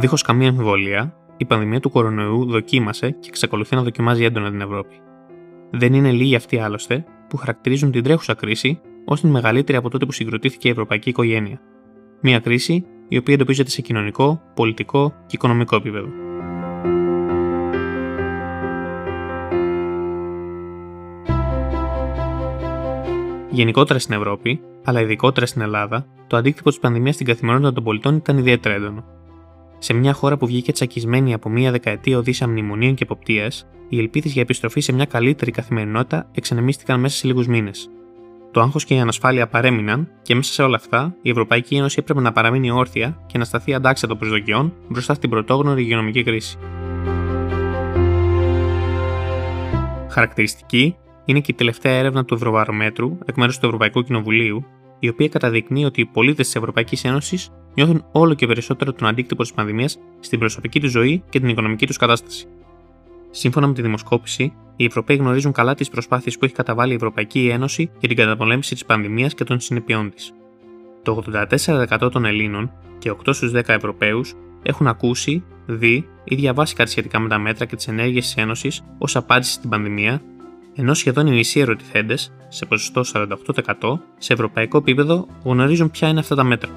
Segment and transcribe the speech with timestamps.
[0.00, 5.00] Δίχως καμία αμφιβολία, η πανδημία του κορονοϊού δοκίμασε και εξακολουθεί να δοκιμάζει έντονα την Ευρώπη.
[5.70, 10.06] Δεν είναι λίγοι αυτοί άλλωστε που χαρακτηρίζουν την τρέχουσα κρίση ως την μεγαλύτερη από τότε
[10.06, 11.60] που συγκροτήθηκε η ευρωπαϊκή οικογένεια.
[12.20, 16.08] Μια κρίση η οποία εντοπίζεται σε κοινωνικό, πολιτικό και οικονομικό επίπεδο.
[23.50, 28.16] Γενικότερα στην Ευρώπη, αλλά ειδικότερα στην Ελλάδα, το αντίκτυπο της πανδημίας στην καθημερινότητα των πολιτών
[28.16, 29.17] ήταν ιδιαίτερα έντονο.
[29.78, 34.32] Σε μια χώρα που βγήκε τσακισμένη από μια δεκαετία οδύσα μνημονίων και εποπτείας, οι ελπίδες
[34.32, 37.90] για επιστροφή σε μια καλύτερη καθημερινότητα εξανεμίστηκαν μέσα σε λίγους μήνες.
[38.50, 42.20] Το άγχος και η ανασφάλεια παρέμειναν και μέσα σε όλα αυτά η Ευρωπαϊκή Ένωση έπρεπε
[42.20, 46.58] να παραμείνει όρθια και να σταθεί αντάξια των προσδοκιών μπροστά στην πρωτόγνωρη υγειονομική κρίση.
[50.08, 54.64] Χαρακτηριστική είναι και η τελευταία έρευνα του Ευρωβαρομέτρου εκ μέρους του Ευρωπαϊκού Κοινοβουλίου,
[54.98, 59.42] η οποία καταδεικνύει ότι οι πολίτες της Ευρωπαϊκής Ένωσης νιώθουν όλο και περισσότερο τον αντίκτυπο
[59.42, 62.46] της πανδημίας στην προσωπική τους ζωή και την οικονομική τους κατάσταση.
[63.30, 67.48] Σύμφωνα με τη δημοσκόπηση, οι Ευρωπαίοι γνωρίζουν καλά τις προσπάθειες που έχει καταβάλει η Ευρωπαϊκή
[67.48, 70.32] Ένωση για την καταπολέμηση της πανδημίας και των συνεπειών της.
[71.02, 76.90] Το 84% των Ελλήνων και 8 στους 10 Ευρωπαίους έχουν ακούσει, δει ή διαβάσει κάτι
[76.90, 80.22] σχετικά με τα μέτρα και τις ενέργειες της Ένωσης ως απάντηση στην πανδημία
[80.80, 83.02] ενώ σχεδόν οι μισοί ερωτηθέντες, σε ποσοστό
[83.80, 86.70] 48%, σε ευρωπαϊκό επίπεδο γνωρίζουν ποια είναι αυτά τα μέτρα.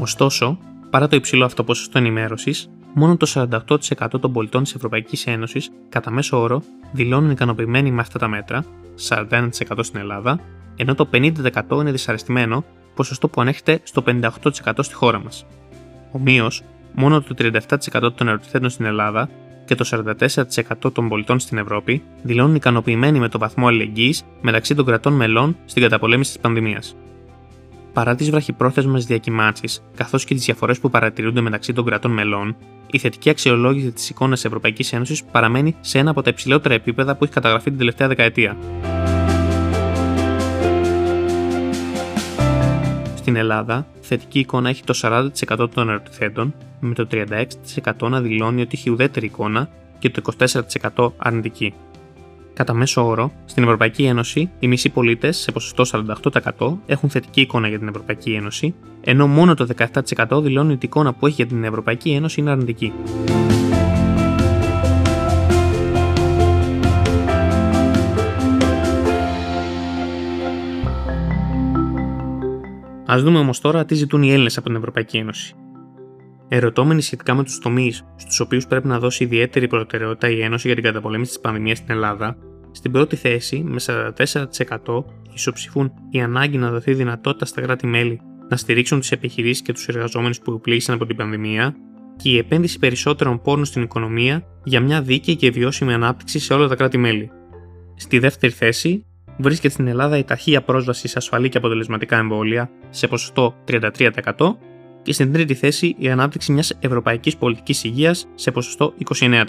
[0.00, 0.58] Ωστόσο,
[0.90, 6.10] παρά το υψηλό αυτό ποσοστό ενημέρωσης, μόνο το 48% των πολιτών της Ευρωπαϊκής Ένωσης κατά
[6.10, 8.64] μέσο όρο δηλώνουν ικανοποιημένοι με αυτά τα μέτρα,
[9.08, 9.50] 41%
[9.80, 10.40] στην Ελλάδα,
[10.76, 14.28] ενώ το 50% είναι δυσαρεστημένο, ποσοστό που ανέχεται στο 58%
[14.80, 15.46] στη χώρα μας.
[16.12, 19.28] Ομοίως, μόνο το 37% των ερωτηθέντων στην Ελλάδα
[19.70, 20.04] και το
[20.86, 25.56] 44% των πολιτών στην Ευρώπη δηλώνουν ικανοποιημένοι με το βαθμό αλληλεγγύης μεταξύ των κρατών μελών
[25.64, 26.96] στην καταπολέμηση της πανδημίας.
[27.92, 32.56] Παρά τις βραχυπρόθεσμες διακυμάνσεις καθώς και τις διαφορές που παρατηρούνται μεταξύ των κρατών μελών,
[32.90, 37.16] η θετική αξιολόγηση της εικόνας τη Ευρωπαϊκής Ένωσης παραμένει σε ένα από τα υψηλότερα επίπεδα
[37.16, 38.56] που έχει καταγραφεί την τελευταία δεκαετία.
[43.30, 48.70] Στην Ελλάδα, θετική εικόνα έχει το 40% των ερωτηθέντων, με το 36% να δηλώνει ότι
[48.72, 49.68] έχει ουδέτερη εικόνα
[49.98, 50.22] και το
[50.94, 51.74] 24% αρνητική.
[52.54, 56.02] Κατά μέσο όρο, στην Ευρωπαϊκή Ένωση, οι μισοί πολίτες, σε ποσοστό
[56.58, 59.66] 48%, έχουν θετική εικόνα για την Ευρωπαϊκή Ένωση, ενώ μόνο το
[60.28, 62.92] 17% δηλώνει ότι η εικόνα που έχει για την Ευρωπαϊκή Ένωση είναι αρνητική.
[73.12, 75.54] Α δούμε όμως τώρα τι ζητούν οι Έλληνες από την Ευρωπαϊκή Ένωση.
[76.48, 80.76] Ερωτώμενοι σχετικά με τους τομείς στους οποίους πρέπει να δώσει ιδιαίτερη προτεραιότητα η Ένωση για
[80.76, 82.36] την καταπολέμηση της πανδημίας στην Ελλάδα,
[82.70, 85.04] στην πρώτη θέση, με 44%,
[85.34, 90.40] ισοψηφούν η ανάγκη να δοθεί δυνατότητα στα κράτη-μέλη να στηρίξουν τις επιχειρήσεις και τους εργαζόμενους
[90.40, 91.76] που πλήγησαν από την πανδημία
[92.16, 96.68] και η επένδυση περισσότερων πόρων στην οικονομία για μια δίκαιη και βιώσιμη ανάπτυξη σε όλα
[96.68, 97.30] τα κράτη-μέλη.
[97.96, 99.04] Στη δεύτερη θέση
[99.42, 104.56] βρίσκεται στην Ελλάδα η ταχεία πρόσβαση σε ασφαλή και αποτελεσματικά εμβόλια σε ποσοστό 33%
[105.02, 109.44] και στην τρίτη θέση η ανάπτυξη μιας ευρωπαϊκής πολιτικής υγείας σε ποσοστό 29%.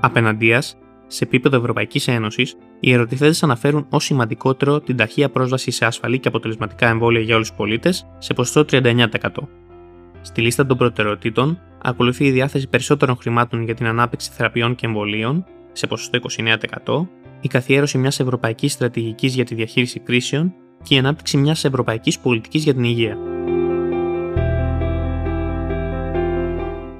[0.00, 0.76] Απέναντίας,
[1.06, 6.28] σε επίπεδο Ευρωπαϊκής Ένωσης, οι ερωτηθέντες αναφέρουν ως σημαντικότερο την ταχεία πρόσβαση σε ασφαλή και
[6.28, 9.48] αποτελεσματικά εμβόλια για όλους τους πολίτες σε ποσοστό 39%.
[10.28, 15.44] Στη λίστα των προτεραιοτήτων ακολουθεί η διάθεση περισσότερων χρημάτων για την ανάπτυξη θεραπείων και εμβολίων
[15.72, 16.18] σε ποσοστό
[16.84, 17.06] 29%,
[17.40, 22.64] η καθιέρωση μιας ευρωπαϊκής στρατηγικής για τη διαχείριση κρίσεων και η ανάπτυξη μιας ευρωπαϊκής πολιτικής
[22.64, 23.16] για την υγεία.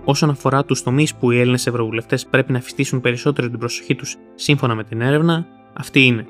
[0.04, 4.16] Όσον αφορά τους τομείς που οι Έλληνες Ευρωβουλευτές πρέπει να αφιστήσουν περισσότερο την προσοχή τους
[4.34, 6.26] σύμφωνα με την έρευνα, αυτή είναι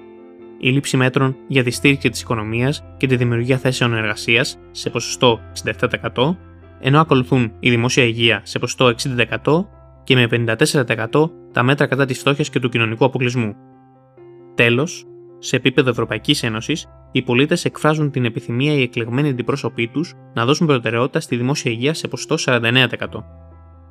[0.58, 5.40] η λήψη μέτρων για τη στήριξη της οικονομίας και τη δημιουργία θέσεων εργασίας σε ποσοστό
[6.14, 6.36] 67%,
[6.80, 8.94] ενώ ακολουθούν η δημόσια υγεία σε ποσοστό
[9.42, 9.66] 60%
[10.04, 13.54] και με 54% τα μέτρα κατά της φτώχειας και του κοινωνικού αποκλεισμού.
[14.54, 15.06] Τέλος,
[15.38, 20.66] σε επίπεδο Ευρωπαϊκής Ένωσης, οι πολίτες εκφράζουν την επιθυμία οι εκλεγμένοι αντιπρόσωποι τους να δώσουν
[20.66, 22.88] προτεραιότητα στη δημόσια υγεία σε ποσοστό 49%.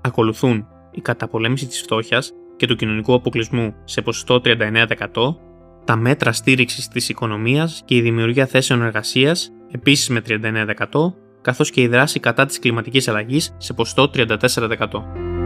[0.01, 5.35] Ακολουθούν η καταπολέμηση της φτώχειας και του κοινωνικού αποκλεισμού σε ποσοστό 39%,
[5.85, 11.13] τα μέτρα στήριξης της οικονομίας και η δημιουργία θέσεων εργασίας επίσης με 39%,
[11.47, 15.36] καθώς και η δράση κατά της κλιματικής αλλαγής σε ποσοστό 34%.